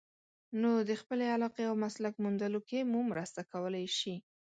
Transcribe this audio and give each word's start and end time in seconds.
نو 0.61 0.71
د 0.89 0.91
خپلې 1.01 1.25
علاقې 1.35 1.63
او 1.69 1.75
مسلک 1.83 2.13
موندلو 2.23 2.59
کې 2.69 2.79
مو 2.91 2.99
مرسته 3.11 3.41
کولای 3.51 3.85
شي. 3.99 4.15